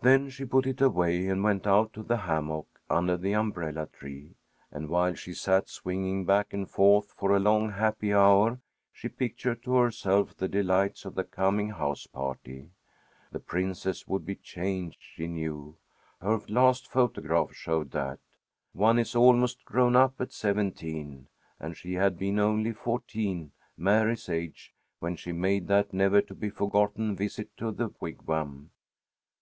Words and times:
Then 0.00 0.30
she 0.30 0.46
put 0.46 0.64
it 0.66 0.80
away 0.80 1.26
and 1.28 1.44
went 1.44 1.66
out 1.66 1.92
to 1.92 2.02
the 2.02 2.16
hammock, 2.16 2.80
under 2.88 3.18
the 3.18 3.34
umbrella 3.34 3.88
tree, 3.92 4.36
and 4.70 4.88
while 4.88 5.12
she 5.12 5.34
sat 5.34 5.68
swinging 5.68 6.24
back 6.24 6.54
and 6.54 6.66
forth 6.66 7.10
for 7.12 7.36
a 7.36 7.38
long 7.38 7.72
happy 7.72 8.14
hour, 8.14 8.58
she 8.90 9.10
pictured 9.10 9.62
to 9.64 9.74
herself 9.74 10.34
the 10.34 10.48
delights 10.48 11.04
of 11.04 11.14
the 11.14 11.24
coming 11.24 11.68
house 11.72 12.06
party. 12.06 12.70
The 13.32 13.38
Princess 13.38 14.08
would 14.08 14.24
be 14.24 14.34
changed, 14.34 15.02
she 15.02 15.26
knew. 15.26 15.76
Her 16.22 16.40
last 16.48 16.90
photograph 16.90 17.52
showed 17.52 17.90
that. 17.90 18.18
One 18.72 18.98
is 18.98 19.14
almost 19.14 19.66
grown 19.66 19.94
up 19.94 20.22
at 20.22 20.32
seventeen, 20.32 21.26
and 21.58 21.76
she 21.76 21.92
had 21.92 22.16
been 22.16 22.38
only 22.38 22.72
fourteen, 22.72 23.52
Mary's 23.76 24.30
age, 24.30 24.72
when 25.00 25.16
she 25.16 25.32
made 25.32 25.68
that 25.68 25.92
never 25.92 26.22
to 26.22 26.34
be 26.34 26.48
forgotten 26.48 27.14
visit 27.14 27.54
to 27.58 27.70
the 27.72 27.90
Wigwam. 28.00 28.70